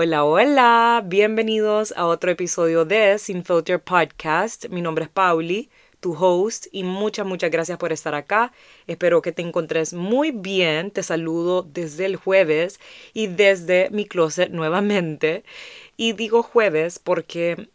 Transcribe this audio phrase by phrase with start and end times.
[0.00, 4.68] Hola, hola, bienvenidos a otro episodio de Sin Filter Podcast.
[4.68, 8.52] Mi nombre es Pauli, tu host, y muchas, muchas gracias por estar acá.
[8.86, 10.92] Espero que te encontres muy bien.
[10.92, 12.78] Te saludo desde el jueves
[13.12, 15.42] y desde mi closet nuevamente.
[15.96, 17.68] Y digo jueves porque,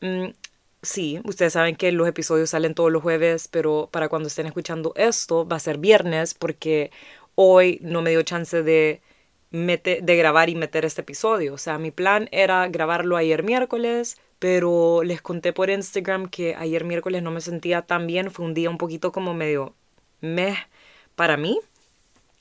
[0.00, 0.30] mm,
[0.82, 4.94] sí, ustedes saben que los episodios salen todos los jueves, pero para cuando estén escuchando
[4.96, 6.90] esto va a ser viernes porque
[7.36, 9.00] hoy no me dio chance de
[9.50, 11.54] de grabar y meter este episodio.
[11.54, 16.84] O sea, mi plan era grabarlo ayer miércoles, pero les conté por Instagram que ayer
[16.84, 18.30] miércoles no me sentía tan bien.
[18.30, 19.74] Fue un día un poquito como medio
[20.20, 20.56] meh
[21.16, 21.60] para mí.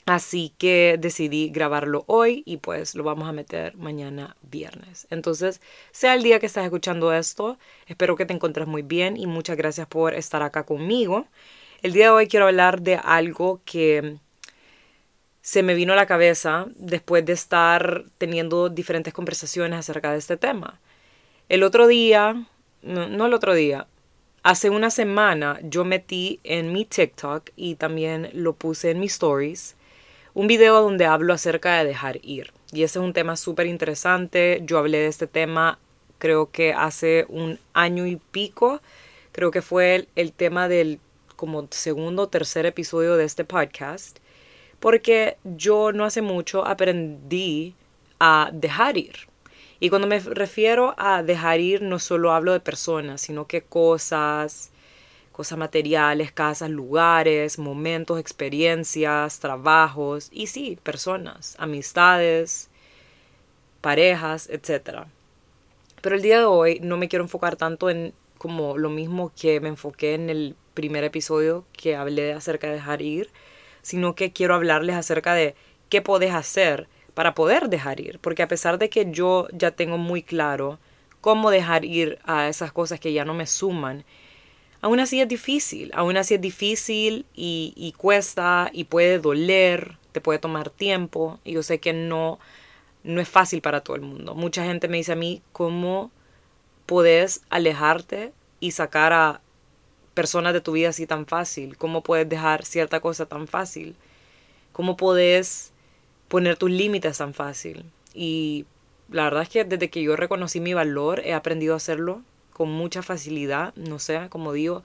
[0.05, 5.05] Así que decidí grabarlo hoy y pues lo vamos a meter mañana viernes.
[5.09, 5.59] Entonces,
[5.91, 9.57] sea el día que estás escuchando esto, espero que te encuentres muy bien y muchas
[9.57, 11.27] gracias por estar acá conmigo.
[11.81, 14.17] El día de hoy quiero hablar de algo que
[15.47, 20.35] se me vino a la cabeza después de estar teniendo diferentes conversaciones acerca de este
[20.35, 20.81] tema.
[21.47, 22.45] El otro día,
[22.81, 23.87] no, el otro día,
[24.43, 29.77] hace una semana yo metí en mi TikTok y también lo puse en mis stories
[30.33, 32.51] un video donde hablo acerca de dejar ir.
[32.73, 34.59] Y ese es un tema súper interesante.
[34.65, 35.79] Yo hablé de este tema
[36.17, 38.81] creo que hace un año y pico.
[39.31, 40.99] Creo que fue el, tema del
[41.37, 44.19] como segundo o tercer episodio de este podcast
[44.79, 47.75] porque yo no hace mucho aprendí
[48.19, 49.27] a dejar ir.
[49.79, 54.71] Y cuando me refiero a dejar ir, no solo hablo de personas, sino que cosas,
[55.31, 62.69] cosas materiales, casas, lugares, momentos, experiencias, trabajos y sí, personas, amistades,
[63.81, 65.05] parejas, etc.
[66.01, 69.59] Pero el día de hoy no me quiero enfocar tanto en como lo mismo que
[69.59, 73.29] me enfoqué en el primer episodio que hablé acerca de dejar ir,
[73.87, 75.55] sino que quiero hablarles acerca de
[75.87, 79.97] qué puedes hacer para poder dejar ir, porque a pesar de que yo ya tengo
[79.97, 80.77] muy claro
[81.21, 84.03] cómo dejar ir a esas cosas que ya no me suman,
[84.81, 90.39] aún así es difícil, aún así es difícil y, cuesta y puede doler, te puede
[90.39, 92.39] tomar tiempo y yo sé que no,
[93.05, 94.35] no es fácil para todo el mundo.
[94.35, 96.11] Mucha gente me dice a mí cómo
[96.85, 99.39] puedes alejarte y sacar a
[100.17, 101.77] personas de tu vida así tan fácil?
[101.77, 103.95] ¿Cómo puedes dejar cierta cosa tan fácil?
[104.71, 105.71] ¿Cómo puedes
[106.27, 107.85] poner tus límites tan fácil?
[108.15, 108.65] Y
[109.11, 112.71] la verdad es que desde que yo reconocí mi valor he aprendido a hacerlo con
[112.71, 113.75] mucha facilidad.
[113.75, 114.83] No sé, como digo,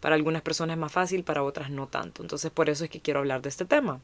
[0.00, 2.20] para algunas personas es más fácil, para otras no tanto.
[2.20, 4.00] Entonces por eso es que quiero hablar de este tema.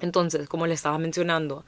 [0.00, 1.64] Entonces, como le estaba mencionando,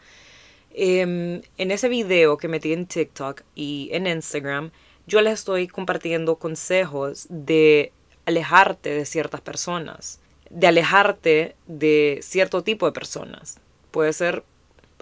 [0.72, 4.70] em, en ese video que metí en TikTok y en Instagram,
[5.08, 7.92] yo les estoy compartiendo consejos de
[8.30, 13.60] alejarte de ciertas personas, de alejarte de cierto tipo de personas.
[13.90, 14.44] Puede ser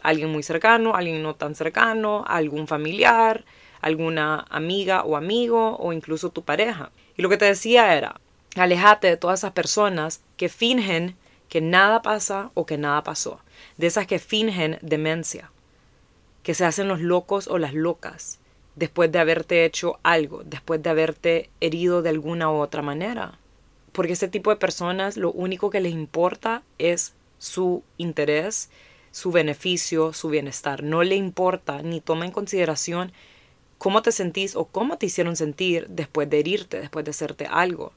[0.02, 3.44] alguien muy cercano, alguien no tan cercano, algún familiar,
[3.80, 6.90] alguna amiga o amigo o incluso tu pareja.
[7.16, 8.20] Y lo que te decía era,
[8.56, 11.16] alejate de todas esas personas que fingen
[11.48, 13.40] que nada pasa o que nada pasó,
[13.76, 15.50] de esas que fingen demencia,
[16.42, 18.37] que se hacen los locos o las locas,
[18.78, 23.38] después de haberte hecho algo, después de haberte herido de alguna u otra manera.
[23.92, 28.70] Porque ese tipo de personas lo único que les importa es su interés,
[29.10, 30.84] su beneficio, su bienestar.
[30.84, 33.12] No le importa ni toma en consideración
[33.78, 37.92] cómo te sentís o cómo te hicieron sentir después de herirte, después de hacerte algo.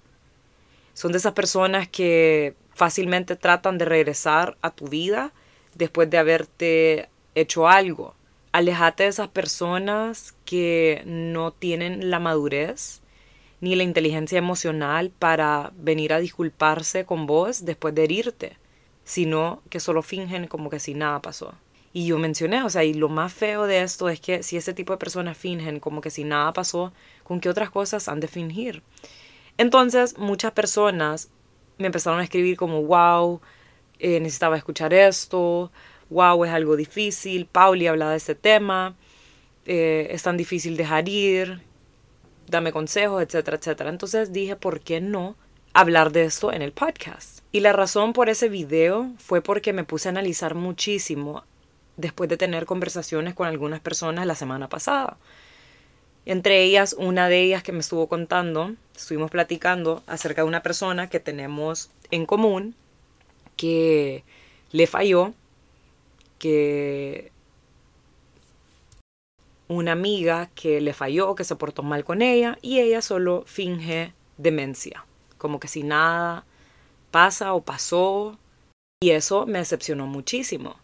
[0.95, 5.31] Son de esas personas que fácilmente tratan de regresar a tu vida
[5.75, 8.15] después de haberte hecho algo
[8.51, 13.01] alejate de esas personas que no tienen la madurez
[13.61, 18.57] ni la inteligencia emocional para venir a disculparse con vos después de herirte,
[19.03, 21.53] sino que solo fingen como que si nada pasó.
[21.93, 24.73] Y yo mencioné, o sea, y lo más feo de esto es que si ese
[24.73, 28.27] tipo de personas fingen como que si nada pasó, ¿con qué otras cosas han de
[28.27, 28.81] fingir?
[29.57, 31.29] Entonces, muchas personas
[31.77, 33.41] me empezaron a escribir como, wow,
[33.99, 35.71] eh, necesitaba escuchar esto,
[36.11, 38.95] wow, es algo difícil, Pauli habla de este tema,
[39.65, 41.61] eh, es tan difícil dejar ir,
[42.47, 43.89] dame consejos, etcétera, etcétera.
[43.89, 45.35] Entonces dije, ¿por qué no
[45.73, 47.39] hablar de esto en el podcast?
[47.53, 51.43] Y la razón por ese video fue porque me puse a analizar muchísimo
[51.95, 55.17] después de tener conversaciones con algunas personas la semana pasada.
[56.25, 61.09] Entre ellas, una de ellas que me estuvo contando, estuvimos platicando acerca de una persona
[61.09, 62.75] que tenemos en común
[63.55, 64.23] que
[64.71, 65.33] le falló
[66.41, 67.31] que
[69.67, 74.13] una amiga que le falló, que se portó mal con ella y ella solo finge
[74.37, 75.05] demencia,
[75.37, 76.45] como que si nada
[77.11, 78.39] pasa o pasó.
[79.03, 80.77] Y eso me decepcionó muchísimo.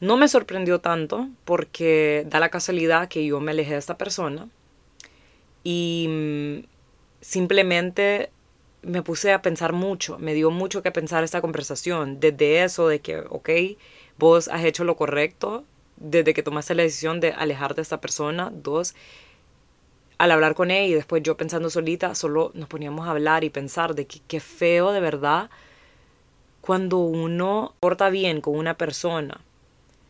[0.00, 4.48] No me sorprendió tanto porque da la casualidad que yo me alejé de esta persona
[5.62, 6.66] y mm,
[7.22, 8.30] simplemente
[8.82, 13.00] me puse a pensar mucho, me dio mucho que pensar esta conversación, desde eso de
[13.00, 13.48] que, ok,
[14.18, 15.64] vos has hecho lo correcto,
[15.96, 18.94] desde que tomaste la decisión de alejarte de esta persona, dos,
[20.18, 23.50] al hablar con ella y después yo pensando solita, solo nos poníamos a hablar y
[23.50, 25.50] pensar de qué feo de verdad
[26.64, 29.42] cuando uno porta bien con una persona,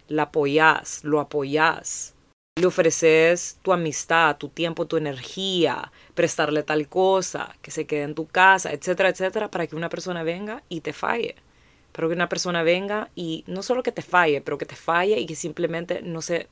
[0.06, 2.14] la apoyas, lo apoyas,
[2.56, 8.14] le ofreces tu amistad, tu tiempo, tu energía, prestarle tal cosa, que se quede en
[8.14, 11.34] tu casa, etcétera, etcétera, para que una persona venga y te falle.
[11.94, 15.20] Para que una persona venga y no solo que te falle, pero que te falle
[15.20, 16.48] y que simplemente no se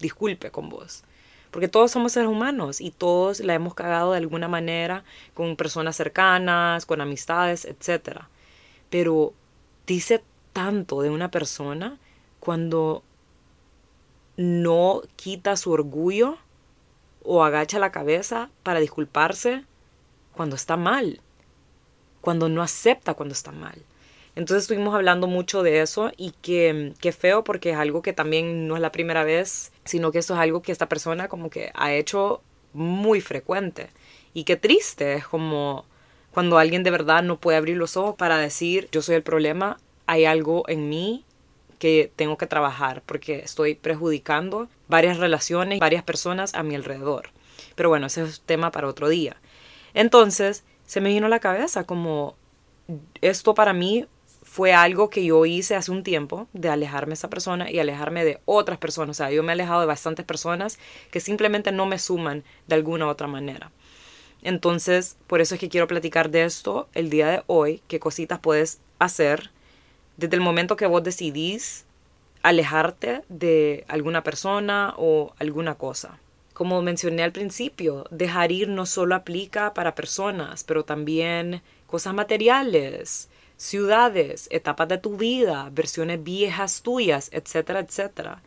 [0.00, 1.04] disculpe con vos.
[1.50, 5.04] Porque todos somos seres humanos y todos la hemos cagado de alguna manera
[5.34, 8.30] con personas cercanas, con amistades, etcétera.
[8.88, 9.34] Pero
[9.86, 11.98] dice tanto de una persona
[12.40, 13.02] cuando
[14.38, 16.38] no quita su orgullo
[17.22, 19.64] o agacha la cabeza para disculparse
[20.32, 21.20] cuando está mal,
[22.22, 23.82] cuando no acepta cuando está mal.
[24.36, 28.68] Entonces estuvimos hablando mucho de eso y que, que feo porque es algo que también
[28.68, 31.72] no es la primera vez, sino que esto es algo que esta persona como que
[31.74, 32.42] ha hecho
[32.74, 33.88] muy frecuente.
[34.34, 35.86] Y qué triste, es como
[36.32, 39.78] cuando alguien de verdad no puede abrir los ojos para decir yo soy el problema,
[40.04, 41.24] hay algo en mí
[41.78, 47.30] que tengo que trabajar porque estoy perjudicando varias relaciones, varias personas a mi alrededor.
[47.74, 49.36] Pero bueno, ese es tema para otro día.
[49.94, 52.36] Entonces, se me vino a la cabeza como
[53.22, 54.06] esto para mí
[54.56, 58.24] fue algo que yo hice hace un tiempo, de alejarme de esa persona y alejarme
[58.24, 59.10] de otras personas.
[59.10, 60.78] O sea, yo me he alejado de bastantes personas
[61.10, 63.70] que simplemente no me suman de alguna u otra manera.
[64.40, 68.38] Entonces, por eso es que quiero platicar de esto el día de hoy, qué cositas
[68.38, 69.50] puedes hacer
[70.16, 71.84] desde el momento que vos decidís
[72.42, 76.18] alejarte de alguna persona o alguna cosa.
[76.54, 83.28] Como mencioné al principio, dejar ir no solo aplica para personas, pero también cosas materiales,
[83.56, 88.42] ciudades, etapas de tu vida, versiones viejas tuyas, etcétera, etcétera.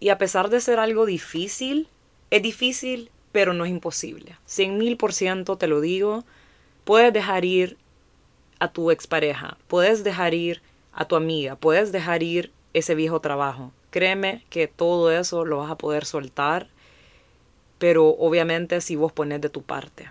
[0.00, 1.88] Y a pesar de ser algo difícil,
[2.30, 4.36] es difícil, pero no es imposible.
[4.46, 6.24] Cien mil por ciento te lo digo,
[6.84, 7.76] puedes dejar ir
[8.58, 10.62] a tu expareja, puedes dejar ir
[10.92, 13.72] a tu amiga, puedes dejar ir ese viejo trabajo.
[13.90, 16.68] Créeme que todo eso lo vas a poder soltar,
[17.78, 20.10] pero obviamente si vos pones de tu parte.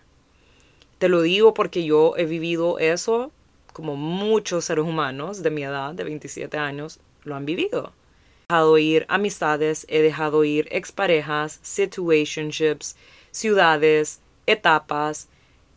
[0.97, 3.31] Te lo digo porque yo he vivido eso
[3.73, 7.93] como muchos seres humanos de mi edad, de 27 años, lo han vivido.
[8.49, 12.95] He dejado ir amistades, he dejado ir exparejas, situationships,
[13.31, 15.27] ciudades, etapas,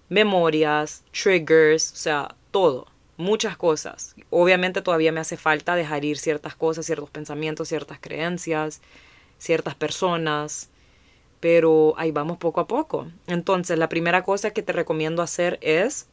[0.09, 4.15] memorias, triggers, o sea, todo muchas cosas.
[4.31, 8.83] Obviamente todavía me hace falta dejar ir ciertas cosas, ciertos pensamientos, ciertas creencias,
[9.39, 10.69] ciertas personas,
[11.41, 13.07] pero ahí vamos poco a poco.
[13.27, 16.09] Entonces, la primera cosa que te recomiendo hacer es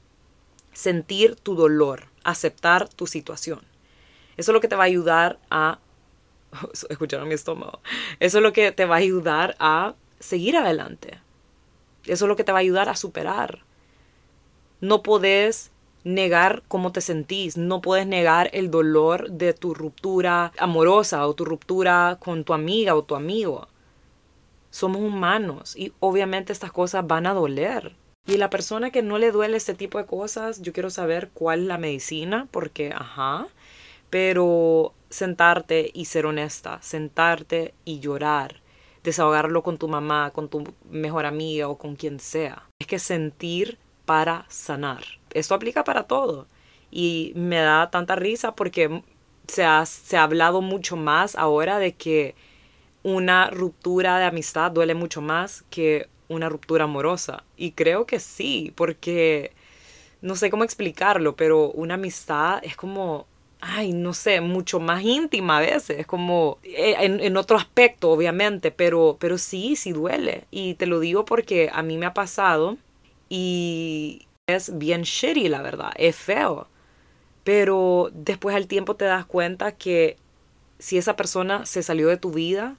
[0.73, 3.61] sentir tu dolor, aceptar tu situación.
[4.37, 5.79] Eso es lo que te va a ayudar a...
[6.89, 7.79] Escucharon mi estómago.
[8.19, 11.19] Eso es lo que te va a ayudar a seguir adelante.
[12.05, 13.59] Eso es lo que te va a ayudar a superar.
[14.81, 15.71] No podés
[16.03, 21.45] negar cómo te sentís, no puedes negar el dolor de tu ruptura amorosa o tu
[21.45, 23.67] ruptura con tu amiga o tu amigo.
[24.69, 27.95] Somos humanos y obviamente estas cosas van a doler.
[28.29, 31.61] Y la persona que no le duele este tipo de cosas, yo quiero saber cuál
[31.61, 33.47] es la medicina, porque, ajá,
[34.11, 38.61] pero sentarte y ser honesta, sentarte y llorar,
[39.03, 42.69] desahogarlo con tu mamá, con tu mejor amiga o con quien sea.
[42.77, 45.03] Es que sentir para sanar.
[45.33, 46.45] Esto aplica para todo.
[46.91, 49.01] Y me da tanta risa porque
[49.47, 52.35] se ha, se ha hablado mucho más ahora de que
[53.01, 57.43] una ruptura de amistad duele mucho más que una ruptura amorosa.
[57.57, 59.51] Y creo que sí, porque
[60.21, 63.25] no sé cómo explicarlo, pero una amistad es como,
[63.59, 68.11] ay, no sé, mucho más íntima a veces, es como eh, en, en, otro aspecto,
[68.11, 70.45] obviamente, pero, pero sí, sí duele.
[70.51, 72.77] Y te lo digo porque a mí me ha pasado
[73.29, 76.67] y es bien shitty, la verdad, es feo.
[77.43, 80.17] Pero después al tiempo te das cuenta que
[80.79, 82.77] si esa persona se salió de tu vida,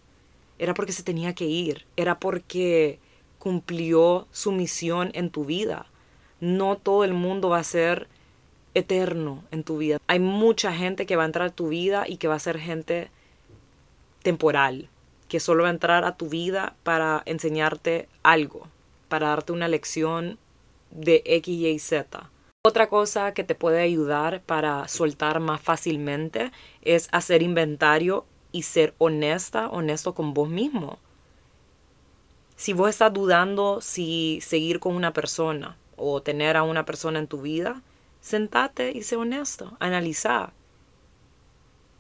[0.59, 2.99] era porque se tenía que ir, era porque
[3.41, 5.87] cumplió su misión en tu vida.
[6.41, 8.07] No todo el mundo va a ser
[8.75, 9.99] eterno en tu vida.
[10.07, 12.59] Hay mucha gente que va a entrar a tu vida y que va a ser
[12.59, 13.11] gente
[14.23, 14.89] temporal,
[15.27, 18.69] que solo va a entrar a tu vida para enseñarte algo,
[19.09, 20.39] para darte una lección
[20.91, 22.31] de X, Y, Z.
[22.63, 28.93] Otra cosa que te puede ayudar para soltar más fácilmente es hacer inventario y ser
[28.99, 30.99] honesta, honesto con vos mismo.
[32.61, 37.27] Si vos estás dudando si seguir con una persona o tener a una persona en
[37.27, 37.81] tu vida,
[38.21, 40.53] sentate y sé honesto, analiza.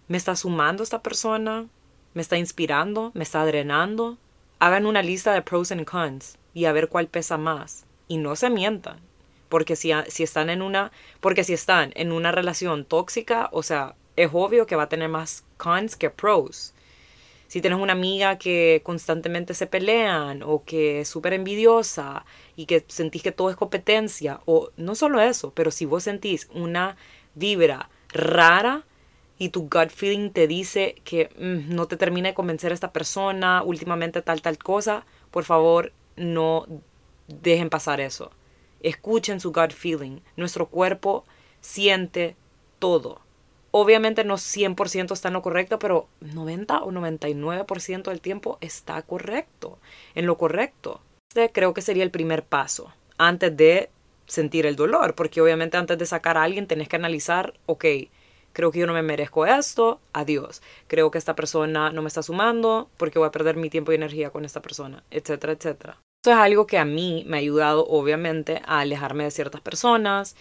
[0.06, 1.66] ¿Me está sumando esta persona?
[2.12, 3.10] ¿Me está inspirando?
[3.14, 4.18] ¿Me está drenando?
[4.58, 7.86] Hagan una lista de pros and cons y a ver cuál pesa más.
[8.06, 9.00] Y no se mientan.
[9.48, 13.94] Porque si, si están en una, porque si están en una relación tóxica, o sea,
[14.16, 16.74] es obvio que va a tener más cons que pros.
[17.50, 22.84] Si tienes una amiga que constantemente se pelean o que es súper envidiosa y que
[22.86, 26.96] sentís que todo es competencia, o no solo eso, pero si vos sentís una
[27.34, 28.84] vibra rara
[29.36, 32.92] y tu gut feeling te dice que mm, no te termina de convencer a esta
[32.92, 36.68] persona, últimamente tal, tal cosa, por favor no
[37.26, 38.30] dejen pasar eso.
[38.78, 40.20] Escuchen su gut feeling.
[40.36, 41.24] Nuestro cuerpo
[41.60, 42.36] siente
[42.78, 43.22] todo
[43.70, 49.78] obviamente no 100% está en lo correcto, pero 90 o 99% del tiempo está correcto,
[50.14, 51.00] en lo correcto.
[51.30, 53.90] Este creo que sería el primer paso antes de
[54.26, 57.84] sentir el dolor, porque obviamente antes de sacar a alguien tenés que analizar, ok,
[58.52, 60.62] creo que yo no me merezco esto, adiós.
[60.86, 63.96] Creo que esta persona no me está sumando porque voy a perder mi tiempo y
[63.96, 65.98] energía con esta persona, etcétera, etcétera.
[66.22, 70.36] Esto es algo que a mí me ha ayudado obviamente a alejarme de ciertas personas,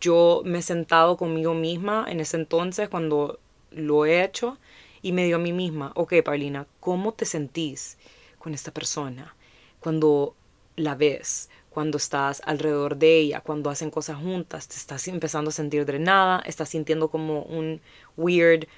[0.00, 3.38] yo me he sentado conmigo misma en ese entonces cuando
[3.70, 4.58] lo he hecho
[5.02, 7.98] y me dio a mí misma, ok, Paulina, ¿cómo te sentís
[8.38, 9.34] con esta persona
[9.80, 10.34] cuando
[10.76, 11.48] la ves?
[11.74, 16.40] cuando estás alrededor de ella, cuando hacen cosas juntas, te estás empezando a sentir drenada,
[16.46, 17.80] estás sintiendo como un
[18.16, 18.68] weird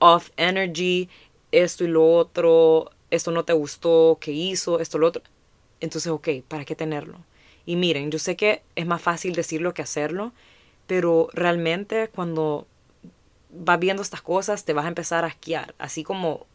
[0.00, 1.08] off energy,
[1.52, 4.80] esto y lo otro, esto no te gustó, ¿qué hizo?
[4.80, 5.22] Esto lo otro.
[5.80, 7.18] Entonces, ok, ¿para qué tenerlo?
[7.64, 10.32] Y miren, yo sé que es más fácil decirlo que hacerlo,
[10.92, 12.66] pero realmente cuando
[13.48, 16.46] vas viendo estas cosas te vas a empezar a asquear, así como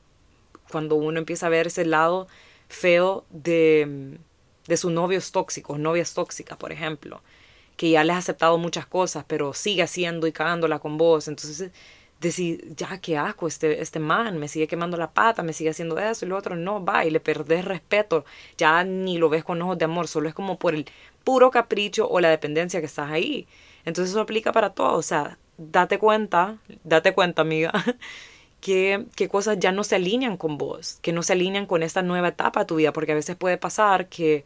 [0.70, 2.27] cuando uno empieza a ver ese lado
[2.67, 4.20] feo de,
[4.67, 7.24] de sus novios tóxicos, novias tóxicas, por ejemplo,
[7.77, 11.27] que ya les ha aceptado muchas cosas, pero sigue haciendo y cagándola con vos.
[11.27, 11.72] Entonces,
[12.22, 15.98] decir, ya qué asco, este, este man me sigue quemando la pata, me sigue haciendo
[15.98, 18.24] eso y lo otro, no, va, y le perdés respeto,
[18.56, 20.86] ya ni lo ves con ojos de amor, solo es como por el
[21.24, 23.48] puro capricho o la dependencia que estás ahí.
[23.88, 27.72] Entonces eso aplica para todo, o sea, date cuenta, date cuenta, amiga,
[28.60, 32.01] que, que cosas ya no se alinean con vos, que no se alinean con esta
[32.01, 34.44] nueva etapa de tu vida, porque a veces puede pasar que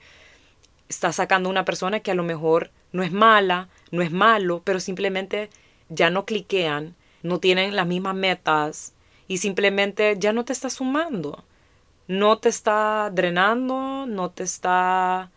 [0.89, 4.79] estás sacando una persona que a lo mejor no es mala, no es malo, pero
[4.79, 5.49] simplemente
[5.89, 8.93] ya no cliquean, no tienen las mismas metas
[9.27, 11.43] y simplemente ya no te está sumando.
[12.07, 15.31] No te está drenando, no te está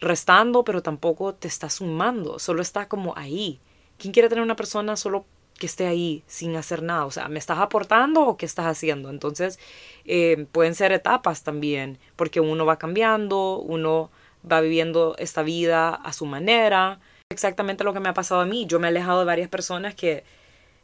[0.00, 3.60] restando, pero tampoco te está sumando, solo está como ahí.
[3.98, 5.26] ¿Quién quiere tener una persona solo
[5.58, 7.04] que esté ahí sin hacer nada?
[7.04, 9.10] O sea, ¿me estás aportando o qué estás haciendo?
[9.10, 9.58] Entonces,
[10.06, 14.10] eh, pueden ser etapas también, porque uno va cambiando, uno
[14.50, 16.98] va viviendo esta vida a su manera.
[17.30, 18.64] Exactamente lo que me ha pasado a mí.
[18.66, 20.24] Yo me he alejado de varias personas que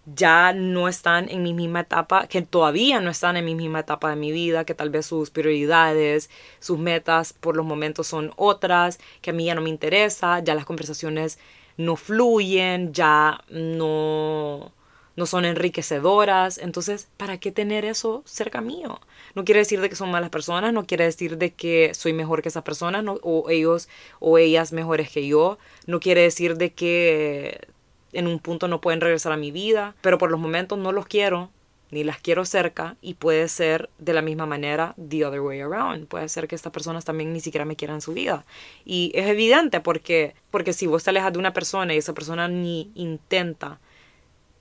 [0.07, 4.11] ya no están en mi misma etapa, que todavía no están en mi misma etapa
[4.11, 8.99] de mi vida, que tal vez sus prioridades, sus metas por los momentos son otras,
[9.21, 11.39] que a mí ya no me interesa, ya las conversaciones
[11.77, 14.73] no fluyen, ya no,
[15.17, 16.59] no son enriquecedoras.
[16.59, 19.01] Entonces, ¿para qué tener eso cerca mío?
[19.35, 22.43] No quiere decir de que son malas personas, no quiere decir de que soy mejor
[22.43, 23.89] que esas personas, o ellos
[24.21, 27.69] o ellas mejores que yo, no quiere decir de que
[28.17, 31.07] en un punto no pueden regresar a mi vida, pero por los momentos no los
[31.07, 31.51] quiero,
[31.91, 36.07] ni las quiero cerca y puede ser de la misma manera the other way around.
[36.09, 38.47] Puede ser que estas personas también ni siquiera me quieran en su vida.
[38.87, 42.49] Y es evidente porque, porque si vos te alejas de una persona y esa persona
[42.49, 43.81] ni intenta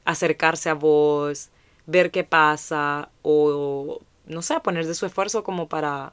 [0.04, 1.50] acercarse a vos,
[1.86, 6.12] ver qué pasa o, no sé, poner de su esfuerzo como para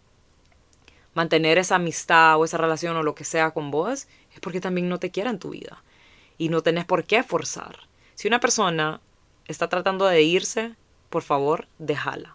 [1.13, 4.89] mantener esa amistad o esa relación o lo que sea con vos, es porque también
[4.89, 5.83] no te quiere en tu vida
[6.43, 7.77] y no tenés por qué forzar.
[8.17, 9.01] Si una persona
[9.47, 10.75] está tratando de irse,
[11.09, 12.35] por favor, déjala.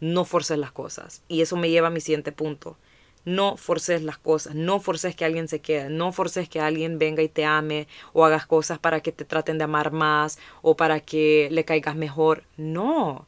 [0.00, 1.22] No forces las cosas.
[1.28, 2.78] Y eso me lleva a mi siguiente punto.
[3.26, 7.22] No forces las cosas, no forces que alguien se quede, no forces que alguien venga
[7.22, 11.00] y te ame o hagas cosas para que te traten de amar más o para
[11.00, 12.44] que le caigas mejor.
[12.56, 13.26] No.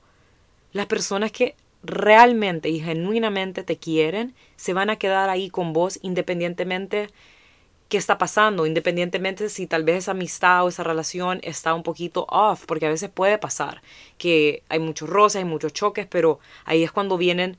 [0.73, 5.99] Las personas que realmente y genuinamente te quieren se van a quedar ahí con vos
[6.01, 7.11] independientemente
[7.89, 12.27] qué está pasando, independientemente si tal vez esa amistad o esa relación está un poquito
[12.29, 13.83] off, porque a veces puede pasar
[14.19, 17.59] que hay muchos roces, hay muchos choques, pero ahí es cuando vienen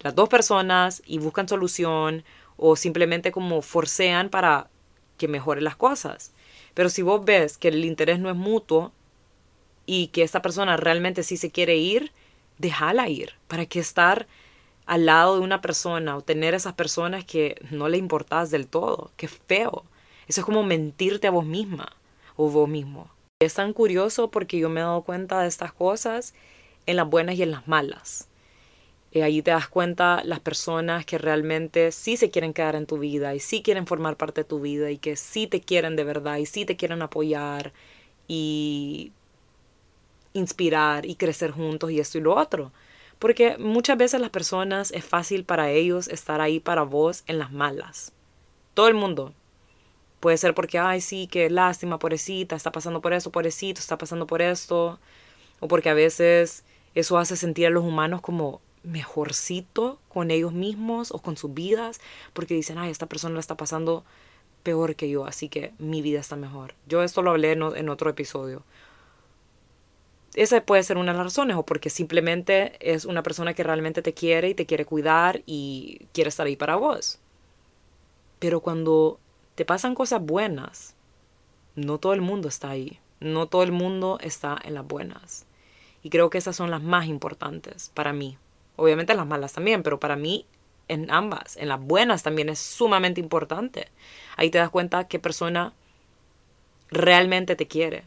[0.00, 2.24] las dos personas y buscan solución
[2.56, 4.68] o simplemente como forcean para
[5.18, 6.32] que mejoren las cosas.
[6.74, 8.92] Pero si vos ves que el interés no es mutuo
[9.86, 12.12] y que esta persona realmente sí se quiere ir,
[12.58, 13.34] déjala ir.
[13.48, 14.26] ¿Para qué estar
[14.86, 19.10] al lado de una persona o tener esas personas que no le importas del todo?
[19.16, 19.84] Qué feo.
[20.26, 21.92] Eso es como mentirte a vos misma
[22.36, 23.08] o vos mismo.
[23.40, 26.34] Es tan curioso porque yo me he dado cuenta de estas cosas
[26.86, 28.28] en las buenas y en las malas.
[29.12, 32.98] Y ahí te das cuenta las personas que realmente sí se quieren quedar en tu
[32.98, 36.02] vida y sí quieren formar parte de tu vida y que sí te quieren de
[36.02, 37.72] verdad y sí te quieren apoyar
[38.26, 39.12] y
[40.32, 42.72] inspirar y crecer juntos y esto y lo otro.
[43.18, 47.52] Porque muchas veces las personas es fácil para ellos estar ahí para vos en las
[47.52, 48.12] malas.
[48.74, 49.32] Todo el mundo.
[50.20, 54.26] Puede ser porque, ay, sí, qué lástima, pobrecita, está pasando por eso, pobrecito, está pasando
[54.26, 54.98] por esto.
[55.60, 61.10] O porque a veces eso hace sentir a los humanos como mejorcito con ellos mismos
[61.12, 62.00] o con sus vidas.
[62.32, 64.04] Porque dicen, ay, esta persona la está pasando
[64.64, 66.74] peor que yo, así que mi vida está mejor.
[66.88, 68.64] Yo esto lo hablé en, otro episodio
[70.34, 74.02] esa puede ser una de las razones, o porque simplemente es una persona que realmente
[74.02, 77.18] te quiere y te quiere cuidar y quiere estar ahí para vos.
[78.38, 79.18] Pero cuando
[79.54, 80.94] te pasan cosas buenas,
[81.76, 82.98] no todo el mundo está ahí.
[83.20, 85.46] No todo el mundo está en las buenas.
[86.02, 88.36] Y creo que esas son las más importantes para mí.
[88.76, 90.46] Obviamente las malas también, pero para mí
[90.88, 93.88] en ambas, en las buenas también es sumamente importante.
[94.36, 95.72] Ahí te das cuenta qué persona
[96.90, 98.04] realmente te quiere,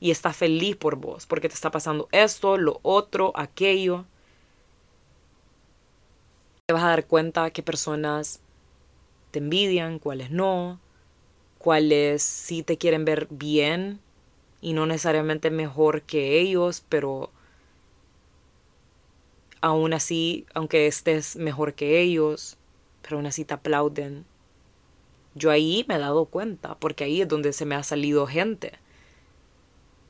[0.00, 4.04] y está feliz por vos, porque te está pasando esto, lo otro, aquello.
[6.66, 8.40] Te vas a dar cuenta qué personas
[9.30, 10.80] te envidian, cuáles no,
[11.58, 14.00] cuáles sí te quieren ver bien
[14.60, 17.30] y no necesariamente mejor que ellos, pero
[19.60, 22.56] aún así, aunque estés mejor que ellos,
[23.02, 24.24] pero aún así te aplauden.
[25.34, 28.83] Yo ahí me he dado cuenta, porque ahí es donde se me ha salido gente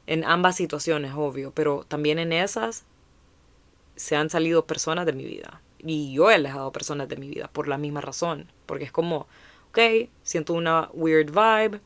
[0.06, 2.84] en ambas situaciones, obvio, pero también en esas
[3.96, 5.60] se han salido personas de mi vida.
[5.78, 8.50] Y yo he alejado personas de mi vida por la misma razón.
[8.66, 9.26] Porque es como,
[9.70, 11.80] ok, siento una weird vibe,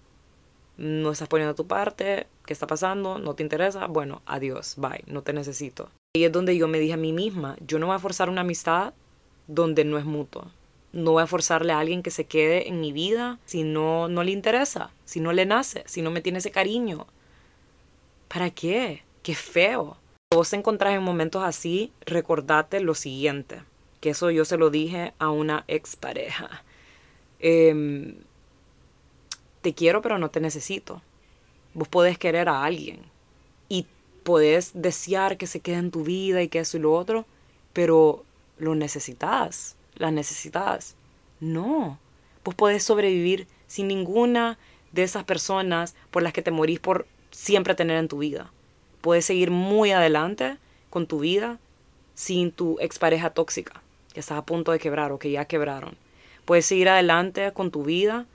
[0.76, 3.18] no estás poniendo tu parte, ¿qué está pasando?
[3.18, 3.86] ¿No te interesa?
[3.86, 5.90] Bueno, adiós, bye, no te necesito.
[6.14, 8.42] Y es donde yo me dije a mí misma, yo no voy a forzar una
[8.42, 8.94] amistad
[9.48, 10.50] donde no es mutuo.
[10.92, 14.22] No voy a forzarle a alguien que se quede en mi vida si no, no
[14.22, 17.06] le interesa, si no le nace, si no me tiene ese cariño,
[18.28, 19.02] ¿Para qué?
[19.22, 19.96] Qué feo.
[20.34, 23.62] Vos te encontrás en momentos así, recordate lo siguiente,
[24.00, 26.62] que eso yo se lo dije a una expareja.
[27.40, 28.14] Eh,
[29.62, 31.02] te quiero pero no te necesito.
[31.74, 33.00] Vos podés querer a alguien
[33.68, 33.86] y
[34.24, 37.24] podés desear que se quede en tu vida y que eso y lo otro,
[37.72, 38.24] pero
[38.58, 40.96] lo necesitas, la necesitas.
[41.40, 41.98] No,
[42.44, 44.58] vos podés sobrevivir sin ninguna
[44.92, 47.06] de esas personas por las que te morís por
[47.38, 48.50] siempre tener en tu vida.
[49.00, 50.56] Puedes seguir muy adelante
[50.90, 51.58] con tu vida
[52.14, 53.80] sin tu expareja tóxica,
[54.12, 55.96] que estás a punto de quebrar o que ya quebraron.
[56.44, 58.26] Puedes seguir adelante con tu vida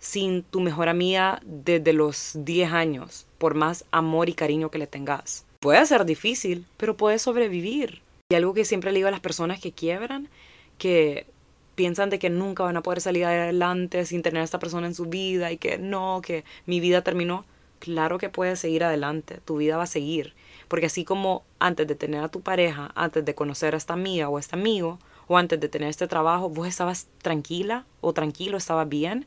[0.00, 4.86] sin tu mejor amiga desde los 10 años, por más amor y cariño que le
[4.86, 5.46] tengas.
[5.60, 8.02] Puede ser difícil, pero puedes sobrevivir.
[8.30, 10.28] Y algo que siempre le digo a las personas que quiebran,
[10.76, 11.26] que
[11.74, 14.94] piensan de que nunca van a poder salir adelante sin tener a esta persona en
[14.94, 17.46] su vida y que no, que mi vida terminó
[17.80, 20.34] claro que puedes seguir adelante, tu vida va a seguir.
[20.68, 24.28] Porque así como antes de tener a tu pareja, antes de conocer a esta amiga
[24.28, 28.56] o a este amigo, o antes de tener este trabajo, vos estabas tranquila o tranquilo,
[28.56, 29.26] estabas bien,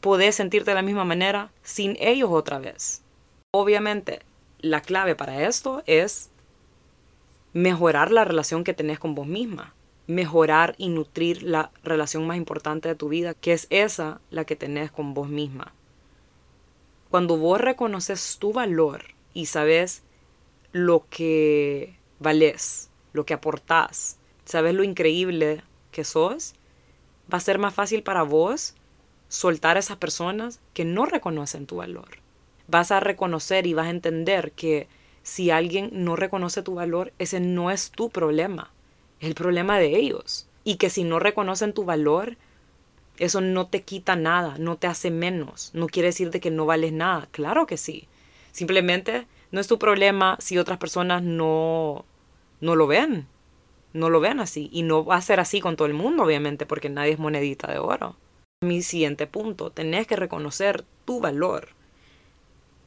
[0.00, 3.02] podés sentirte de la misma manera sin ellos otra vez.
[3.52, 4.20] Obviamente,
[4.60, 6.30] la clave para esto es
[7.52, 9.74] mejorar la relación que tenés con vos misma,
[10.06, 14.56] mejorar y nutrir la relación más importante de tu vida, que es esa la que
[14.56, 15.72] tenés con vos misma.
[17.10, 19.02] Cuando vos reconoces tu valor
[19.34, 20.04] y sabes
[20.70, 26.54] lo que vales, lo que aportás, sabes lo increíble que sos,
[27.32, 28.74] va a ser más fácil para vos
[29.28, 32.08] soltar a esas personas que no reconocen tu valor.
[32.68, 34.86] Vas a reconocer y vas a entender que
[35.24, 38.70] si alguien no reconoce tu valor, ese no es tu problema,
[39.18, 40.46] es el problema de ellos.
[40.62, 42.36] Y que si no reconocen tu valor,
[43.20, 46.66] eso no te quita nada, no te hace menos, no quiere decir de que no
[46.66, 48.08] vales nada, claro que sí.
[48.52, 52.04] Simplemente no es tu problema si otras personas no,
[52.60, 53.26] no lo ven,
[53.92, 54.68] no lo ven así.
[54.72, 57.70] Y no va a ser así con todo el mundo, obviamente, porque nadie es monedita
[57.70, 58.16] de oro.
[58.62, 61.68] Mi siguiente punto, tenés que reconocer tu valor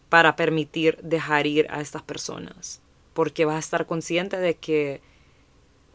[0.10, 2.82] para permitir dejar ir a estas personas,
[3.14, 5.02] porque vas a estar consciente de que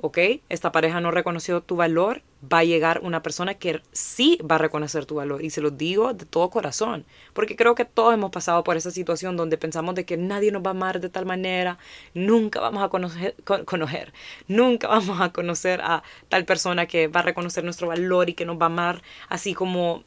[0.01, 0.19] ¿ok?
[0.49, 4.59] Esta pareja no reconoció tu valor, va a llegar una persona que sí va a
[4.59, 5.43] reconocer tu valor.
[5.43, 8.91] Y se lo digo de todo corazón, porque creo que todos hemos pasado por esa
[8.91, 11.79] situación donde pensamos de que nadie nos va a amar de tal manera,
[12.15, 13.35] nunca vamos a conocer,
[13.65, 14.13] conocer
[14.47, 18.45] nunca vamos a conocer a tal persona que va a reconocer nuestro valor y que
[18.45, 20.05] nos va a amar así como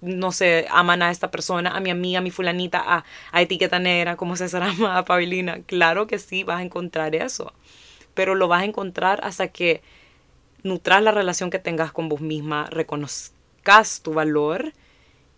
[0.00, 3.78] no sé, aman a esta persona, a mi amiga, a mi fulanita, a, a etiqueta
[3.78, 5.60] negra, como César ama a Paulina.
[5.66, 7.52] Claro que sí, vas a encontrar eso
[8.14, 9.82] pero lo vas a encontrar hasta que
[10.62, 14.72] nutras la relación que tengas con vos misma, reconozcas tu valor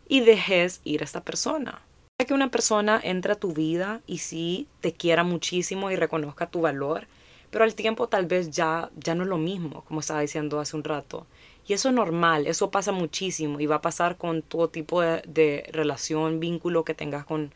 [0.08, 1.80] y dejes ir a esta persona.
[2.26, 6.60] Que una persona entre a tu vida y sí te quiera muchísimo y reconozca tu
[6.60, 7.06] valor,
[7.50, 10.76] pero al tiempo tal vez ya, ya no es lo mismo, como estaba diciendo hace
[10.76, 11.26] un rato.
[11.66, 15.22] Y eso es normal, eso pasa muchísimo y va a pasar con todo tipo de,
[15.26, 17.52] de relación, vínculo que tengas con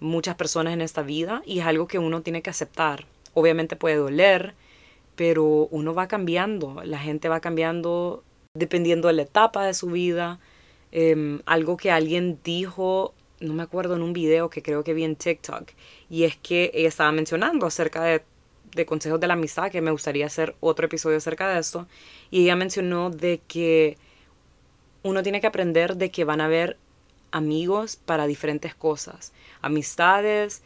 [0.00, 3.96] muchas personas en esta vida y es algo que uno tiene que aceptar obviamente puede
[3.96, 4.54] doler,
[5.16, 8.22] pero uno va cambiando, la gente va cambiando
[8.54, 10.38] dependiendo de la etapa de su vida.
[10.92, 15.04] Em, algo que alguien dijo, no me acuerdo en un video que creo que vi
[15.04, 15.70] en TikTok,
[16.08, 18.22] y es que ella estaba mencionando acerca de,
[18.74, 21.86] de consejos de la amistad, que me gustaría hacer otro episodio acerca de eso,
[22.30, 23.98] y ella mencionó de que
[25.02, 26.76] uno tiene que aprender de que van a haber
[27.30, 30.62] amigos para diferentes cosas, amistades,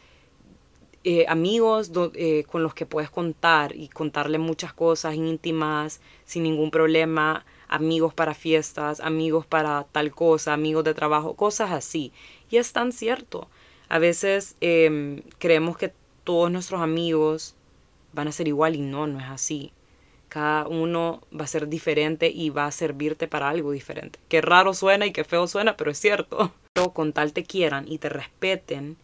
[1.05, 6.71] eh, amigos eh, con los que puedes contar y contarle muchas cosas íntimas sin ningún
[6.71, 12.13] problema, amigos para fiestas, amigos para tal cosa, amigos de trabajo, cosas así.
[12.49, 13.49] Y es tan cierto.
[13.89, 15.91] A veces em, creemos que
[16.23, 17.55] todos nuestros amigos
[18.13, 19.73] van a ser igual y no, no es así.
[20.29, 24.19] Cada uno va a ser diferente y va a servirte para algo diferente.
[24.29, 26.53] Qué raro suena y qué feo suena, pero es cierto.
[26.93, 28.97] Con tal te quieran y te respeten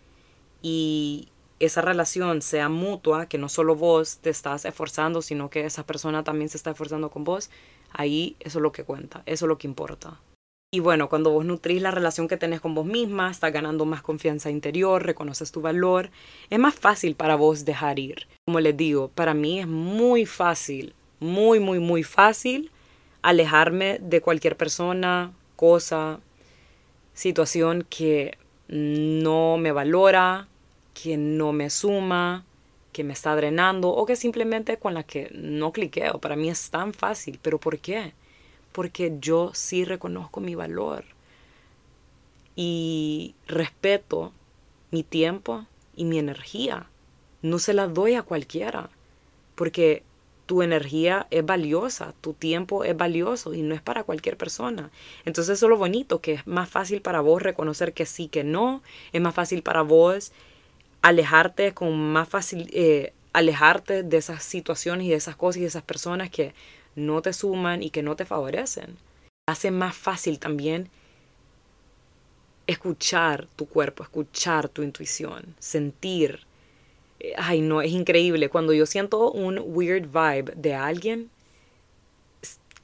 [0.62, 1.28] y
[1.60, 6.24] esa relación sea mutua, que no solo vos te estás esforzando, sino que esa persona
[6.24, 7.50] también se está esforzando con vos,
[7.92, 10.20] ahí eso es lo que cuenta, eso es lo que importa.
[10.72, 14.04] Y bueno, cuando vos nutrís la relación que tenés con vos misma, estás ganando más
[14.04, 16.12] confianza interior, reconoces tu valor,
[16.52, 18.28] es más fácil para vos dejar ir.
[18.46, 22.72] Como les digo, para mí es muy fácil, muy, muy, muy fácil
[23.24, 26.20] alejarme de cualquier persona, cosa,
[27.14, 30.49] situación que no me valora,
[31.02, 32.46] que no me suma,
[32.92, 36.20] que me está drenando o que simplemente con la que no cliqueo.
[36.20, 37.40] Para mí es tan fácil.
[37.42, 38.14] ¿Pero por qué?
[38.72, 41.06] Porque yo sí reconozco mi valor
[42.56, 44.34] y respeto
[44.92, 46.88] mi tiempo y mi energía.
[47.42, 48.90] No se la doy a cualquiera
[49.56, 50.04] porque
[50.46, 54.90] tu energía es valiosa, tu tiempo es valioso y no es para cualquier persona.
[55.24, 58.44] Entonces eso es lo bonito, que es más fácil para vos reconocer que sí, que
[58.44, 58.82] no,
[59.14, 60.32] es más fácil para vos
[61.02, 65.68] alejarte con más fácil, eh, alejarte de esas situaciones y de esas cosas y de
[65.68, 66.54] esas personas que
[66.96, 68.98] no te suman y que no te favorecen.
[69.48, 70.90] Hace más fácil también
[72.68, 76.42] escuchar tu cuerpo, escuchar tu intuición, sentir.
[77.20, 78.50] Eh, ay, no, es increíble.
[78.50, 81.32] Cuando yo siento un weird vibe de alguien,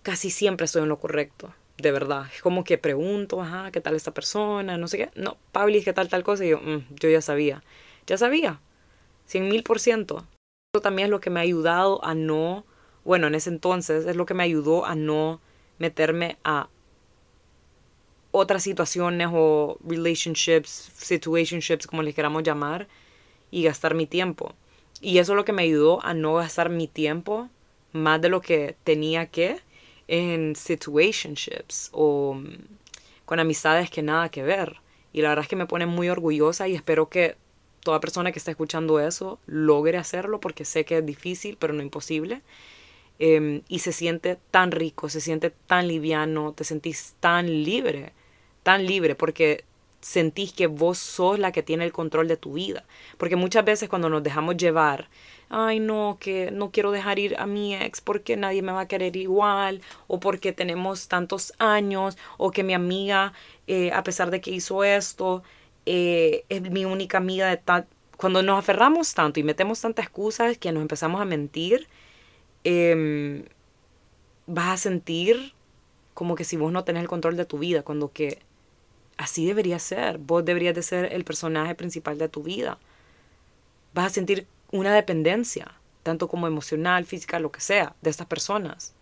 [0.02, 2.26] casi siempre estoy en lo correcto, de verdad.
[2.34, 4.78] Es como que pregunto, ajá, ¿qué tal esta persona?
[4.78, 5.10] No sé qué.
[5.16, 6.46] No, Pablo, ¿qué tal tal cosa?
[6.46, 7.64] Y yo, mm, yo ya sabía.
[8.08, 8.60] Ya sabía,
[9.26, 10.26] cien mil por ciento.
[10.74, 12.66] Eso también es lo que me ha ayudado a no,
[13.04, 15.40] bueno, en ese entonces es lo que me ayudó a no
[15.80, 16.70] meterme a
[18.32, 22.88] otras situaciones o relationships, situationships, como les queramos llamar,
[23.50, 24.54] y gastar mi tiempo.
[25.02, 27.50] Y eso es lo que me ayudó a no gastar mi tiempo
[27.94, 29.60] más de lo que tenía que
[30.08, 32.56] en situationships o mm,
[33.26, 34.78] con amistades que nada que ver.
[35.14, 37.38] Y la verdad es que me pone muy orgullosa y espero que
[37.86, 41.84] toda persona que está escuchando eso logre hacerlo porque sé que es difícil, pero no
[41.84, 42.42] imposible.
[43.20, 48.12] Em, y se siente tan rico, se siente tan liviano, te sentís tan libre,
[48.64, 49.64] tan libre, porque
[50.02, 52.84] sentís que vos sos la que tiene el control de tu vida.
[53.18, 55.08] Porque muchas veces cuando nos dejamos llevar,
[55.50, 58.88] ay no, que no quiero dejar ir a mi ex porque nadie me va a
[58.88, 63.34] querer igual, o porque tenemos tantos años, o que mi amiga,
[63.68, 65.44] eh, a pesar de que hizo esto,
[65.86, 67.88] eh, es mi única amiga de tal...
[68.18, 71.88] Cuando nos aferramos tanto y metemos tantas excusas que nos empezamos a mentir,
[72.64, 73.44] em,
[74.48, 75.54] vas a sentir
[76.14, 78.40] como que si vos no tenés el control de tu vida, cuando que
[79.18, 80.18] así debería ser.
[80.18, 82.78] Vos deberías de ser el personaje principal de tu vida.
[83.94, 88.94] Vas a sentir una dependencia, tanto como emocional, física, lo que sea, de estas personas.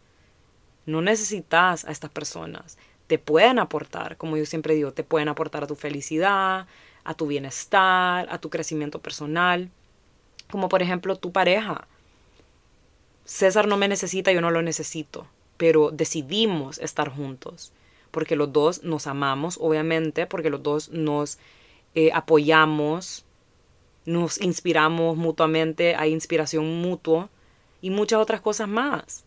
[0.88, 5.64] No necesitas a estas personas te pueden aportar, como yo siempre digo, te pueden aportar
[5.64, 6.68] a tu felicidad,
[7.04, 9.70] a tu bienestar, a tu crecimiento personal,
[10.50, 11.88] como por ejemplo tu pareja.
[13.26, 17.74] César no me necesita, yo no lo necesito, pero decidimos estar juntos
[18.14, 21.40] porque los dos nos amamos, obviamente, porque los dos nos
[21.96, 23.26] eh, apoyamos,
[24.06, 27.30] nos inspiramos mutuamente, hay inspiración mutua
[27.82, 29.26] y muchas otras cosas más.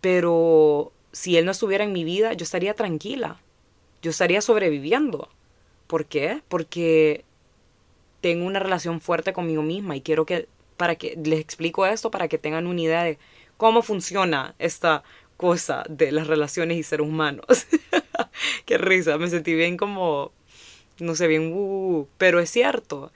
[0.00, 3.40] Pero si él no estuviera en mi vida, yo estaría tranquila,
[4.02, 5.30] yo estaría sobreviviendo.
[5.86, 6.42] ¿Por qué?
[6.46, 7.24] Porque
[8.20, 12.28] tengo una relación fuerte conmigo misma y quiero que, para que les explico esto, para
[12.28, 13.18] que tengan una idea de
[13.56, 15.04] cómo funciona esta
[15.38, 17.46] cosa de las relaciones y seres humanos.
[18.66, 20.32] Qué risa, me sentí bien como,
[20.98, 23.10] no sé, bien, pero es cierto.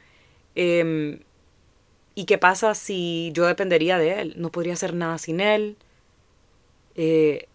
[0.54, 1.20] Em,
[2.14, 4.34] ¿Y qué pasa si yo dependería de él?
[4.38, 5.76] No podría hacer nada sin él.
[6.94, 7.46] Eh,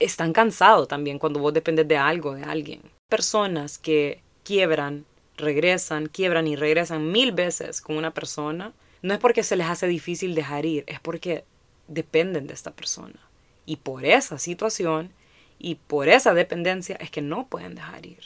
[0.00, 2.80] están cansados también cuando vos dependes de algo, de alguien.
[3.08, 5.04] Personas que quiebran,
[5.36, 9.86] regresan, quiebran y regresan mil veces con una persona, no es porque se les hace
[9.86, 11.44] difícil dejar ir, es porque
[11.86, 13.20] dependen de esta persona.
[13.66, 15.12] Y por esa situación
[15.58, 18.20] y por esa dependencia es que no pueden dejar ir.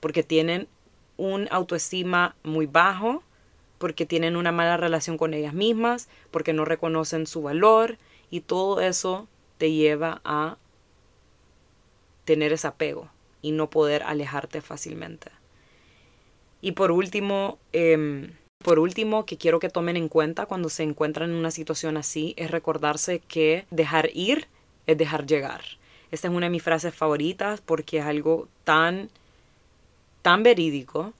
[0.00, 0.68] Porque tienen
[1.16, 3.22] un autoestima muy bajo,
[3.78, 7.98] porque tienen una mala relación con ellas mismas, porque no reconocen su valor
[8.30, 10.56] y todo eso te lleva a
[12.24, 13.08] tener ese apego
[13.40, 15.30] y no poder alejarte fácilmente.
[16.60, 21.30] Y por último, em, por último, que quiero que tomen en cuenta cuando se encuentran
[21.30, 24.46] en una situación así, es recordarse que dejar ir
[24.86, 25.62] es dejar llegar.
[26.10, 29.08] Esta es una de mis frases favoritas porque es algo tan,
[30.22, 31.12] tan verídico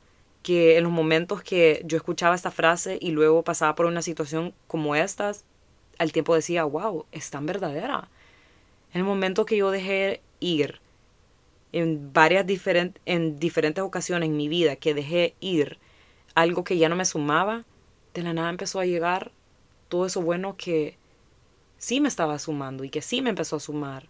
[0.42, 4.52] que en los momentos que yo escuchaba esta frase y luego pasaba por una situación
[4.66, 5.44] como estas,
[5.98, 8.08] al tiempo decía, wow, es tan verdadera.
[8.92, 10.80] En el momento que yo dejé ir
[11.72, 15.78] en varias diferentes, en diferentes ocasiones en mi vida, que dejé ir
[16.34, 17.64] algo que ya no me sumaba,
[18.14, 19.32] de la nada empezó a llegar
[19.88, 20.96] todo eso bueno que
[21.78, 24.08] sí me estaba sumando y que sí me empezó a sumar.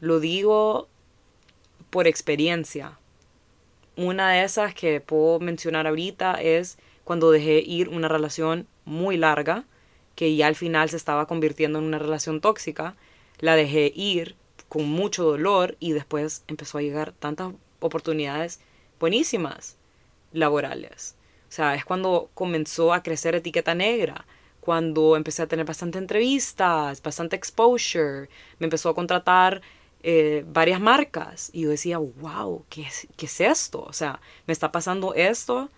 [0.00, 0.88] Lo digo
[1.90, 2.98] por experiencia.
[3.96, 9.64] Una de esas que puedo mencionar ahorita es cuando dejé ir una relación muy larga,
[10.14, 12.96] que ya al final se estaba convirtiendo en una relación tóxica.
[13.38, 14.36] La dejé ir
[14.68, 18.60] con mucho dolor y después empezó a llegar tantas oportunidades
[19.00, 19.76] buenísimas
[20.32, 21.16] laborales.
[21.48, 24.26] O sea, es cuando comenzó a crecer etiqueta negra
[24.68, 28.28] cuando empecé a tener bastante entrevistas, bastante exposure,
[28.58, 29.62] me empezó a contratar
[30.02, 33.82] eh, varias marcas y yo decía, wow, ¿qué es, ¿qué es esto?
[33.82, 35.70] O sea, me está pasando esto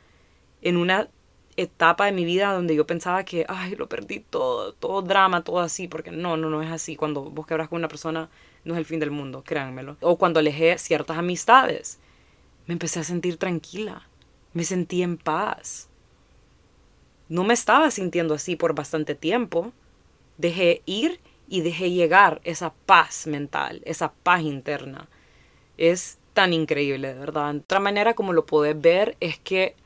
[0.60, 1.08] en una
[1.56, 5.60] etapa de mi vida donde yo pensaba que, ay, lo perdí todo, todo drama, todo
[5.60, 6.96] así, porque no, no, no es así.
[6.96, 8.28] Cuando vos quebras con una persona,
[8.64, 9.96] no es el fin del mundo, créanmelo.
[10.00, 11.98] O cuando alejé ciertas amistades,
[12.66, 14.06] me empecé a sentir tranquila,
[14.52, 15.90] me sentí en paz
[17.30, 19.72] no me estaba sintiendo así por bastante tiempo.
[20.36, 25.08] Dejé ir y dejé llegar esa paz mental, esa paz interna.
[25.78, 27.54] Es tan increíble, de verdad.
[27.54, 29.76] Otra manera como lo puedes ver es que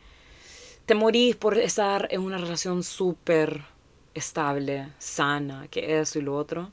[0.87, 3.61] te morís por estar en una relación súper
[4.15, 6.73] estable, sana, que eso y lo otro.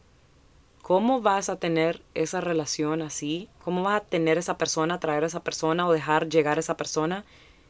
[0.91, 3.47] ¿Cómo vas a tener esa relación así?
[3.63, 6.75] ¿Cómo vas a tener esa persona, traer a esa persona o dejar llegar a esa
[6.75, 7.23] persona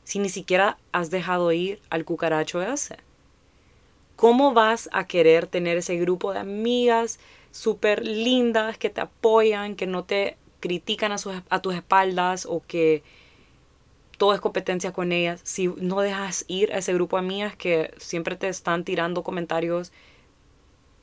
[0.03, 2.97] si ni siquiera has dejado ir al cucaracho ese?
[4.15, 7.19] ¿Cómo vas a querer tener ese grupo de amigas
[7.51, 11.17] súper lindas que te apoyan, que no te critican a,
[11.51, 13.03] a tus espaldas o que
[14.17, 17.93] todo es competencia con ellas, si no dejas ir a ese grupo de amigas que
[17.97, 19.91] siempre te están tirando comentarios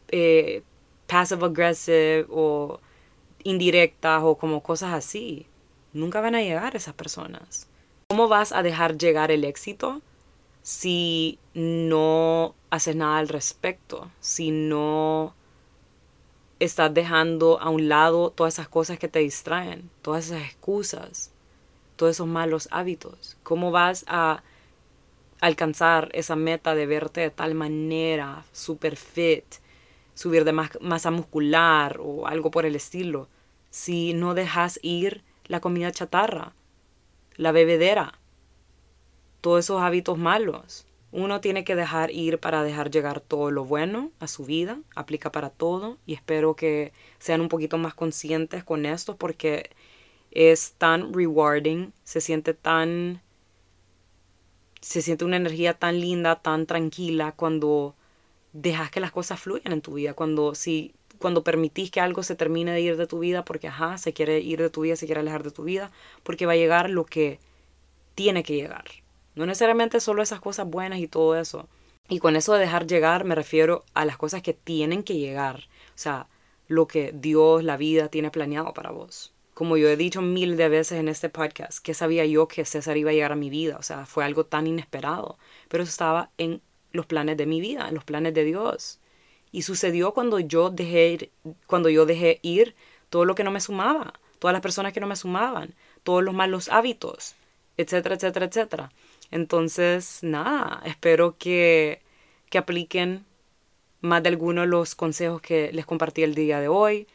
[0.08, 0.64] eh,
[1.08, 2.78] passive aggressive o
[3.42, 5.46] indirectas o como cosas así,
[5.92, 7.66] nunca van a llegar esas personas.
[8.08, 10.00] ¿Cómo vas a dejar llegar el éxito
[10.62, 14.10] si no haces nada al respecto?
[14.20, 15.34] Si no
[16.60, 21.32] estás dejando a un lado todas esas cosas que te distraen, todas esas excusas,
[21.96, 23.36] todos esos malos hábitos.
[23.42, 24.42] ¿Cómo vas a
[25.40, 29.44] alcanzar esa meta de verte de tal manera, super fit,
[30.18, 33.28] subir de masa muscular o algo por el estilo,
[33.70, 36.54] si no dejas ir la comida chatarra?
[37.38, 38.18] la bebedera,
[39.40, 40.84] todos esos hábitos malos.
[41.10, 45.32] Uno tiene que dejar ir para dejar llegar todo lo bueno a su vida, aplica
[45.32, 49.70] para todo y espero que sean un poquito más conscientes con esto porque
[50.32, 53.22] es tan rewarding, se siente tan
[54.80, 57.94] se siente una energía tan linda, tan tranquila cuando
[58.60, 62.36] dejas que las cosas fluyan en tu vida, cuando si cuando permitís que algo se
[62.36, 65.06] termine de ir de tu vida porque, ajá, se quiere ir de tu vida, se
[65.06, 65.90] quiere alejar de tu vida,
[66.22, 67.40] porque va a llegar lo que
[68.14, 68.84] tiene que llegar.
[69.34, 71.68] No necesariamente solo esas cosas buenas y todo eso.
[72.08, 75.68] Y con eso de dejar llegar me refiero a las cosas que tienen que llegar.
[75.88, 76.28] O sea,
[76.66, 79.32] lo que Dios, la vida tiene planeado para vos.
[79.54, 82.96] Como yo he dicho mil de veces en este podcast, que sabía yo que César
[82.96, 83.76] iba a llegar a mi vida?
[83.78, 85.36] O sea, fue algo tan inesperado.
[85.68, 88.98] Pero estaba en los planes de mi vida, los planes de Dios.
[89.52, 91.30] Y sucedió cuando yo dejé ir,
[91.66, 92.74] cuando yo dejé ir
[93.10, 96.34] todo lo que no me sumaba, todas las personas que no me sumaban, todos los
[96.34, 97.34] malos hábitos,
[97.76, 98.92] etcétera, etcétera, etcétera.
[99.30, 102.02] Entonces, nada, espero que,
[102.50, 103.24] que apliquen
[104.00, 107.06] más de algunos de los consejos que les compartí el día de hoy.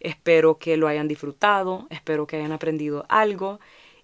[0.00, 3.58] Espero que lo hayan disfrutado, espero que hayan aprendido algo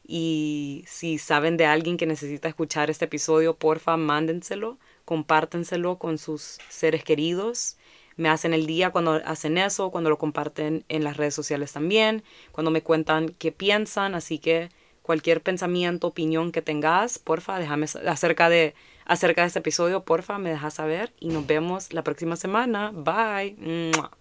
[0.07, 6.59] y si saben de alguien que necesita escuchar este episodio, porfa, mándenselo, compártenselo con sus
[6.69, 7.77] seres queridos.
[8.17, 12.23] Me hacen el día cuando hacen eso, cuando lo comparten en las redes sociales también,
[12.53, 14.69] cuando me cuentan qué piensan, así que
[15.03, 20.51] cualquier pensamiento, opinión que tengas, porfa, déjame acerca de acerca de este episodio, porfa, me
[20.51, 22.91] dejas saber y nos vemos la próxima semana.
[22.95, 24.15] Bye.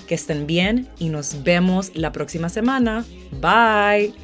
[0.07, 3.05] Que estén bien y nos vemos la próxima semana.
[3.41, 4.15] Bye.